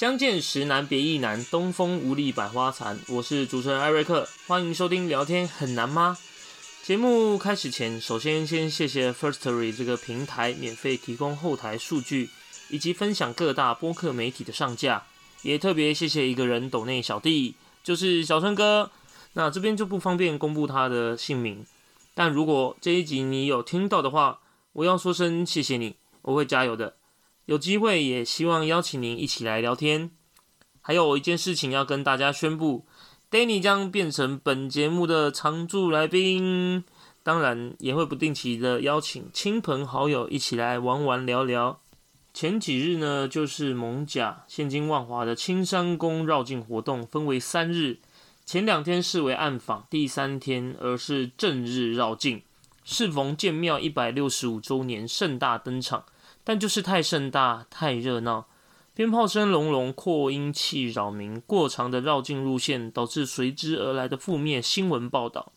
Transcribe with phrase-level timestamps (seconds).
[0.00, 2.98] 相见时难别亦难，东风无力百花残。
[3.06, 6.16] 我是主持人艾瑞克，欢迎收听聊天很难吗？
[6.82, 12.30] 节目开始前，首先先谢谢 Firstory 这个平台免费提供后台数据，
[12.70, 15.04] 以及分享各大播客媒体的上架。
[15.42, 18.90] 也特别谢谢一个人抖内小弟，就是小春哥。
[19.34, 21.66] 那这边就不方便公布他的姓名，
[22.14, 24.40] 但如果这一集你有听到的话，
[24.72, 26.94] 我要说声谢谢你，我会加油的。
[27.50, 30.12] 有机会也希望邀请您一起来聊天。
[30.80, 32.86] 还有一件事情要跟大家宣布
[33.28, 36.84] ，Danny 将变成本节目的常驻来宾，
[37.24, 41.80] 当然也会不定期的邀请亲朋好友一起来玩玩聊聊。
[42.32, 47.98] 前几日呢，就是蒙甲现今万华的青山宫绕境活动，分为三日，
[48.46, 52.42] 前两天视为暗访，第三天而是正日绕境，
[52.84, 56.04] 适逢建庙一百六十五周年盛大登场。
[56.50, 58.48] 但就是太盛大、太热闹，
[58.92, 65.52] 鞭炮声隆隆，扩音器扰民，过长的绕境路线导致随之而来的负面新闻报道。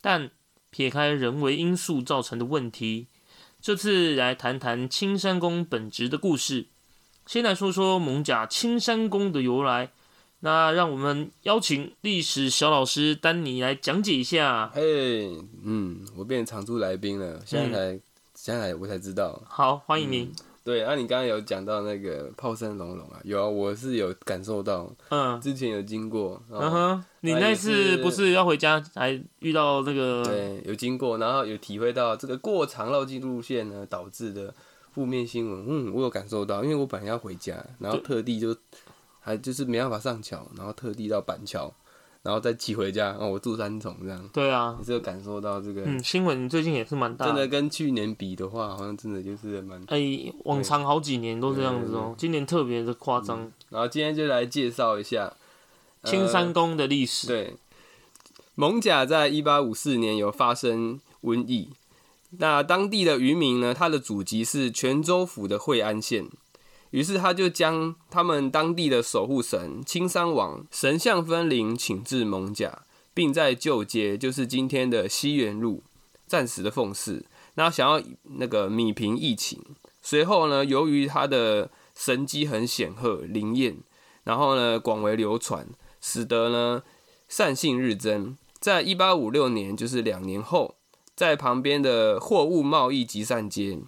[0.00, 0.30] 但
[0.70, 3.08] 撇开人为因素造成的问题，
[3.60, 6.66] 这次来谈谈青山宫本职的故事。
[7.26, 9.90] 先来说说蒙甲青山宫的由来。
[10.40, 14.70] 那让我们邀请历史小老师丹尼来讲解一下。
[14.72, 18.00] 嘿，嗯，我变常驻来宾了，现在才。
[18.40, 20.32] 现在我才知道，好欢迎您。
[20.62, 30.22] 对，啊，你刚刚有讲到那个炮声隆隆啊，有啊，我是有感受到，嗯，之前有经过，嗯哼，你那次不是要回家还遇到那个？
[30.24, 34.54] 对，有经过，然后有体会到这个过长绕境路线呢导致的
[34.92, 38.56] 负面新闻，嗯，我有感受到，因为我本来要回家，然后特地就
[39.18, 41.74] 还就是没办法上桥，然后特地到板桥。
[42.28, 44.28] 然后再寄回家，哦，我住三重这样。
[44.34, 45.80] 对啊，你是有感受到这个。
[45.86, 47.24] 嗯，新闻最近也是蛮大。
[47.24, 49.82] 真的跟去年比的话，好像真的就是蛮。
[49.86, 53.50] 哎，往常好几年都这样子哦，今年特别的夸张。
[53.70, 55.32] 然后今天就来介绍一下
[56.04, 57.28] 青山宫的历史。
[57.28, 57.56] 对，
[58.54, 61.70] 蒙甲在一八五四年有发生瘟疫，
[62.32, 66.28] 那当地的渔民呢，他的祖籍是泉州府的惠安县。
[66.90, 72.82] 于是他就将他们当地的守护神青山王神像分灵请至蒙甲，
[73.12, 75.82] 并在旧街，就是今天的西园路，
[76.26, 77.26] 暂时的奉祀。
[77.54, 78.02] 那想要
[78.38, 79.60] 那个米平疫情。
[80.00, 83.76] 随后呢，由于他的神迹很显赫灵验，
[84.24, 85.66] 然后呢广为流传，
[86.00, 86.82] 使得呢
[87.28, 88.36] 善信日增。
[88.60, 90.76] 在一八五六年，就是两年后，
[91.14, 93.78] 在旁边的货物贸易集散街，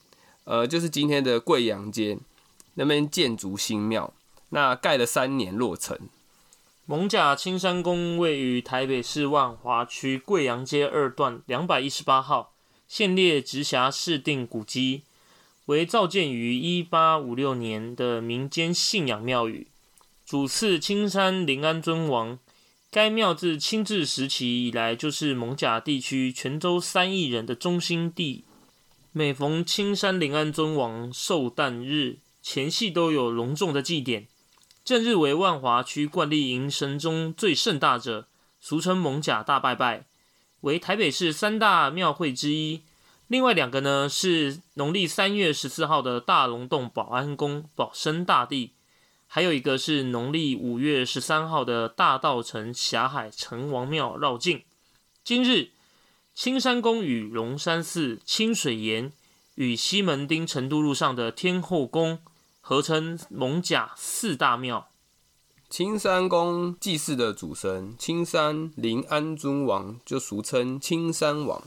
[0.45, 2.19] 呃，就是今天的贵阳街。
[2.81, 4.15] 那边建筑新庙，
[4.49, 5.99] 那盖了三年落成。
[6.87, 12.55] 蒙甲青山宫位于台北市万华区贵阳街二段两百一十八号，
[12.89, 15.03] 现列直辖市定古迹，
[15.67, 19.67] 为造建于一八五六年的民间信仰庙宇，
[20.25, 22.39] 主祀青山临安尊王。
[22.91, 28.45] 该庙自清治时期以来，就是蒙甲地区泉州三亿人的中心地。
[29.13, 34.27] 每逢青山临安尊王寿诞日，前戏都有隆重的祭典，
[34.85, 38.27] 正日为万华区冠丽迎神中最盛大者，
[38.61, 40.07] 俗称蒙甲大拜拜，
[40.63, 42.83] 为台北市三大庙会之一。
[43.29, 48.73] 另外两个呢是农历三月十四号的大龙洞保安宫保生大帝，
[49.29, 54.63] 还有一个是农历五月十三号的大道城霞海城隍庙绕境。
[55.23, 55.71] 今日
[56.35, 59.13] 青山宫与龙山寺、清水岩
[59.57, 62.19] 与西门町成都路上的天后宫。
[62.61, 64.89] 合称蒙甲四大庙。
[65.69, 71.63] 青山宫祭祀的主神青山临安尊王，就俗称青山王，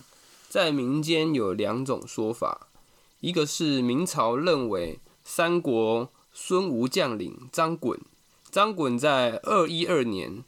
[0.49, 2.67] 在民间有两种说法，
[3.21, 7.97] 一个是明朝认为三国孙吴将领张衮，
[8.51, 10.43] 张衮在二一二年，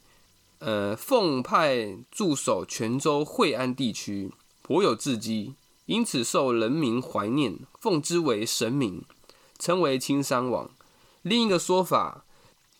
[0.58, 5.54] 呃，奉派驻守泉州惠安地区，颇有志机，
[5.86, 9.02] 因此受人民怀念，奉之为神明。
[9.58, 10.70] 称为青山王。
[11.22, 12.24] 另一个说法，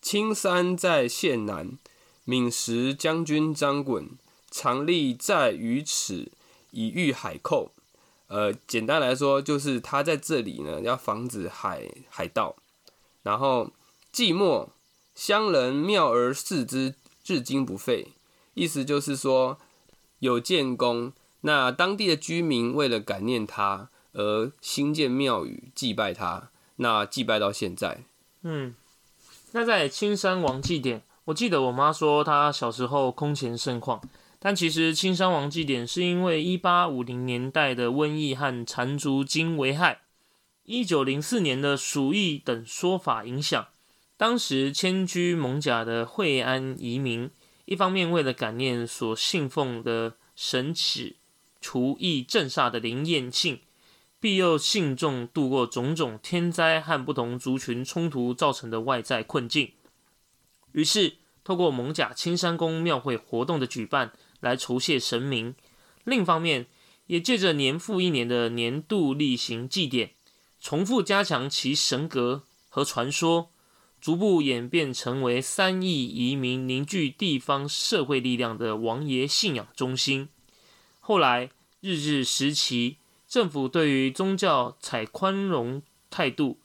[0.00, 1.78] 青山在县南，
[2.24, 4.10] 闽时将军张衮
[4.50, 6.30] 常立在于此，
[6.70, 7.72] 以御海寇。
[8.28, 12.56] 呃，简单来说，就是他在这里呢，要防止海海盗。
[13.22, 13.72] 然后
[14.12, 14.68] 寂寞
[15.14, 18.08] 乡人妙而视之，至今不废。
[18.54, 19.58] 意思就是说，
[20.20, 21.12] 有建功，
[21.42, 26.50] 那当地的居民为了感念他而兴建庙宇，祭拜他。
[26.76, 28.04] 那祭拜到现在，
[28.42, 28.74] 嗯，
[29.52, 34.00] 那在青山王祭典，我记得我妈说她小时候空前盛况，
[34.38, 40.02] 但其实青山王祭典是因为一八五零年代的瘟疫和缠足精危害，
[40.64, 43.68] 一九零四年的鼠疫等说法影响，
[44.16, 47.30] 当时迁居蒙甲的惠安移民，
[47.64, 51.14] 一方面为了感念所信奉的神祇
[51.60, 53.60] 除疫镇煞的灵验性，
[54.26, 59.70] 庇佑信众度过种种天灾和不同族群冲突造成的外在困境。
[60.72, 65.54] 于是，透过蒙甲青山宫庙会活动的举办，来酬谢神明；
[66.02, 66.66] 另一方面，
[67.06, 70.14] 也借着年复一年的年度例行祭典，
[70.58, 73.52] 重复加强其神格和传说。
[74.00, 80.28] 逐步演变成为三亿移民凝聚地方社会力量的王爷信仰中心。
[80.98, 81.50] 后来，
[81.80, 82.96] 日治时期，
[83.28, 86.60] 政府对于宗教采宽容态度，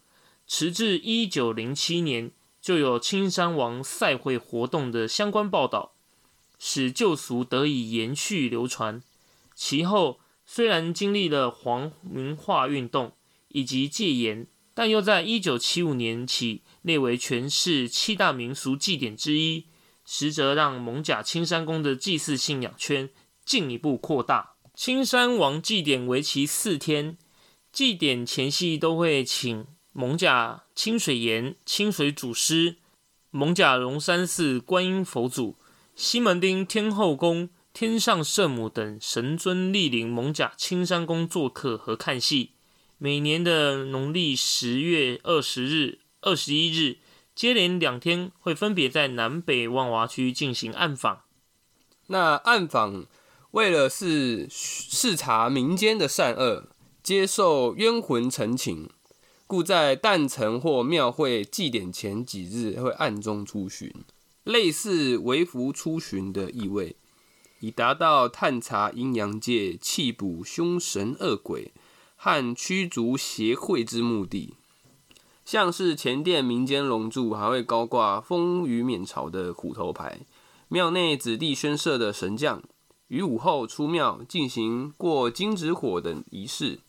[0.45, 2.31] 直至一九零七年，
[2.61, 5.93] 就有青山王赛会活动的相关报道，
[6.59, 9.01] 使旧俗得以延续流传。
[9.55, 13.13] 其后，虽然经历了皇民化运动
[13.49, 14.47] 以及戒严。
[14.73, 19.65] 但又在一九七五年起列为全市七大民俗祭典之一，
[20.05, 23.09] 实则让蒙甲青山宫的祭祀信仰圈
[23.43, 24.50] 进一步扩大。
[24.73, 27.17] 青山王祭典为期四天，
[27.71, 32.77] 祭典前夕都会请蒙甲清水岩清水祖师、
[33.29, 35.57] 蒙甲龙山寺观音佛祖、
[35.93, 42.51] 西门町天后宫天上圣母等神尊莅临蒙甲青山宫做客和看戏。
[42.97, 46.97] 每年的农历十月二十日、二十一日，
[47.35, 51.23] 接连两天会分别在南北万华区进行暗访。
[52.07, 53.05] 那暗访
[53.51, 56.69] 为了是视察民间的善恶，
[57.03, 58.89] 接受冤魂陈情，
[59.47, 63.93] 故在诞辰或庙会祭典前几日会暗中出巡，
[64.43, 66.95] 类似微服出巡的意味，
[67.59, 71.71] 以达到探查阴阳界、弃捕凶神恶鬼。
[72.23, 74.53] 和驱逐邪会之目的，
[75.43, 80.19] 像是前殿民间龙柱还会高挂风雨免朝的虎头牌，
[80.67, 82.61] 庙内子弟宣社的神将
[83.11, 86.79] 于午后出庙进行过金纸火等仪式，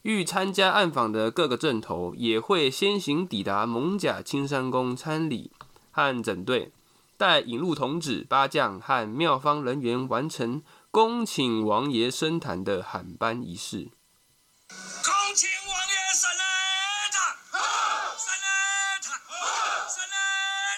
[0.00, 5.50] 欲参加暗访的各个镇头也会先行抵达蒙甲青山宫参礼
[5.90, 6.72] 和整队，
[7.18, 13.90] 待引路童子八将和庙方人员完成恭请王爷升坛的喊班仪式。
[14.70, 16.30] 恭请王爷审
[17.12, 17.36] 他，
[18.16, 18.32] 审
[19.02, 19.12] 他，
[19.92, 20.00] 审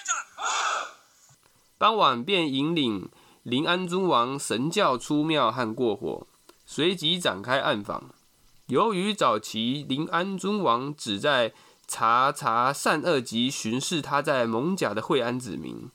[0.05, 0.11] 他。
[1.77, 3.09] 傍晚便引领
[3.49, 6.27] 临安尊王神教出庙和过火，
[6.65, 8.11] 随即展开暗访。
[8.67, 11.53] 由于早期临安尊王只在
[11.87, 15.89] 查查善恶及巡视他在蒙甲的惠安子民，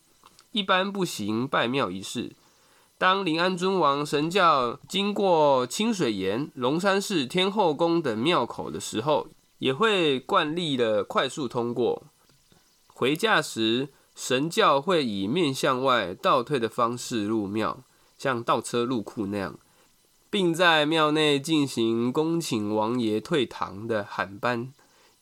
[0.50, 2.32] 一般不行拜庙仪式。
[2.98, 9.28] 当临安尊王神教经过清水岩、龙山寺、天后宫等庙口的时候，
[9.58, 12.02] 也会惯例的快速通过。
[12.88, 17.82] 回驾时，神教会以面向外倒退的方式入庙，
[18.16, 19.58] 像倒车入库那样，
[20.30, 24.72] 并在庙内进行恭请王爷退堂的喊班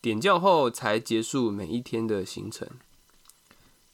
[0.00, 2.68] 点教后，才结束每一天的行程。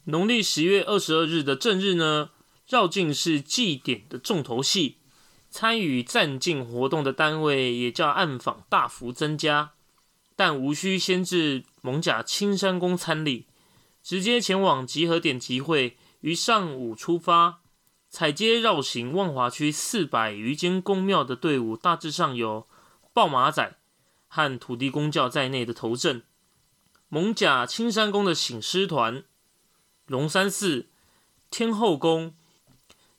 [0.05, 2.31] 农历十月二十二日的正日呢？
[2.67, 4.97] 绕境是祭典的重头戏，
[5.49, 9.71] 参与站境活动的单位也叫暗访大幅增加，
[10.37, 13.47] 但无需先至蒙甲青山宫参礼，
[14.09, 17.61] 直接前往集合点集会，于上午出发，
[18.09, 22.67] 踩街绕行万华区四百余间公庙的队伍，大致上有
[23.13, 23.77] 报马仔
[24.27, 26.23] 和土地公教在内的头阵，
[27.11, 29.25] 蒙甲青山宫的醒狮团、
[30.07, 30.89] 龙山寺、
[31.51, 32.35] 天后宫。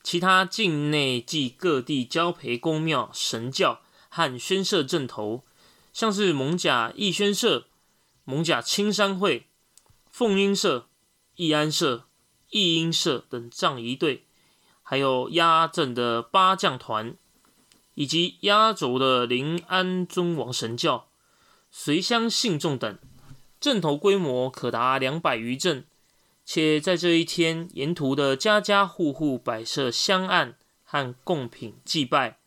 [0.01, 5.43] 其他境内及各地交陪公庙、神教和宣社阵头，
[5.93, 7.67] 像是蒙甲义宣社、
[8.23, 9.48] 蒙甲青山会、
[10.09, 10.87] 凤英社、
[11.35, 12.05] 义安社、
[12.49, 14.25] 义英社等葬仪队，
[14.81, 17.15] 还有压阵的八将团，
[17.93, 21.07] 以及压轴的临安尊王神教、
[21.71, 22.97] 随乡信众等，
[23.59, 25.85] 阵头规模可达两百余阵。
[26.43, 32.39] 且在这一天，沿途的家家户户摆设香案和贡品祭拜，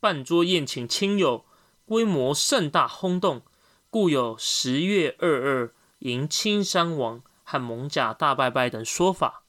[0.00, 1.44] 办桌宴请亲友，
[1.84, 3.42] 规模盛大轰动，
[3.90, 9.42] 故有十月二二迎亲山王和蒙甲大拜拜等说法。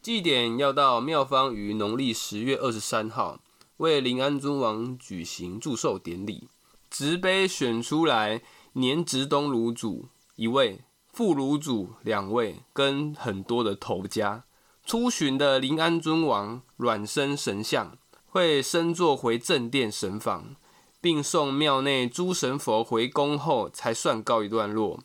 [0.00, 3.40] 祭典要到庙方于农历十月二十三号
[3.78, 6.48] 为临安尊王举行祝寿典礼，
[6.88, 8.42] 执碑选出来
[8.74, 10.82] 年值东炉主一位。
[11.12, 14.44] 副炉主两位跟很多的头家
[14.86, 20.54] 出巡的临安尊王软身神像会升座回正殿神房，
[21.00, 25.00] 并送庙内诸神佛回宫后才算告一段落。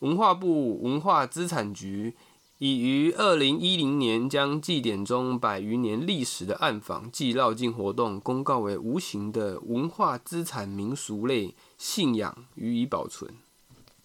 [0.00, 2.16] 文化部文化资产局
[2.58, 13.34] 已于二零一零年将祭典中百余年历史的暗访暨绕境活动公告为无形的文化资产民俗类信仰予以保存。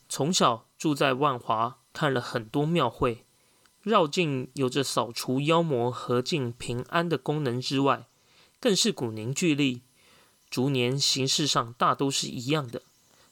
[0.07, 3.25] 从小住在万华，看了很多庙会，
[3.81, 8.07] 绕境有着扫除妖魔、和境平安的功能之外，
[8.59, 9.81] 更是股凝聚力。
[10.49, 12.83] 逐年形式上大都是一样的，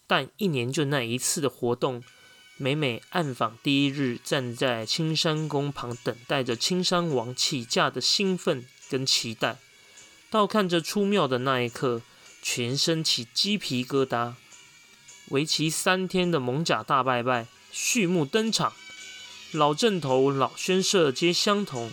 [0.07, 2.03] 但一年就那一次的活动。
[2.63, 9.57] 每每暗访第一日，站在青山宫旁等待着青山王起驾的兴奋跟期待，
[10.29, 12.01] 到看着出庙的那一刻，
[12.41, 14.35] 全身起鸡皮疙瘩。
[15.27, 18.71] 为期三天的蒙甲大拜拜序幕登场，
[19.51, 21.91] 老正头、老宣社皆相同，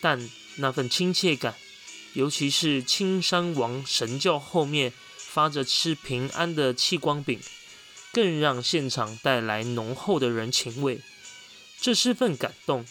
[0.00, 1.54] 但那份亲切感，
[2.14, 7.38] 尤其是青山王神教后面发着吃平安的气光饼。
[8.12, 11.00] 更让现场带来浓厚的人情味，
[11.80, 12.86] 这是份感动。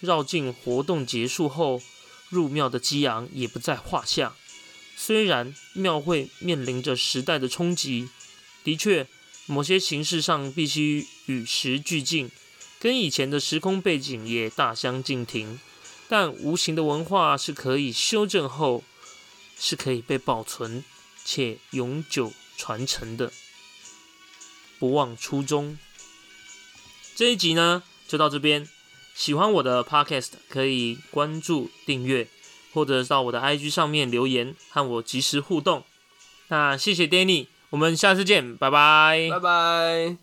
[0.00, 1.80] 绕境活动结束后，
[2.28, 4.34] 入庙的激昂也不在话下。
[4.96, 8.08] 虽然庙会面临着时代的冲击，
[8.62, 9.06] 的确，
[9.46, 12.30] 某些形式上必须与时俱进，
[12.78, 15.58] 跟以前的时空背景也大相径庭，
[16.08, 18.82] 但无形的文化是可以修正后，
[19.58, 20.84] 是可以被保存
[21.24, 23.32] 且永久传承的。
[24.78, 25.78] 不忘初衷。
[27.14, 28.68] 这一集呢，就到这边。
[29.14, 32.26] 喜欢我的 Podcast，可以关注、订阅，
[32.72, 35.84] 或者到我的 IG 上面留言和我及时互动。
[36.48, 40.16] 那谢谢 Danny，我们下次见，拜拜，拜拜。